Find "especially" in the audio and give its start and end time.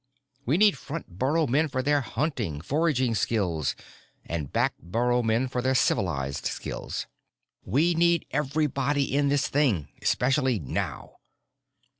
10.01-10.57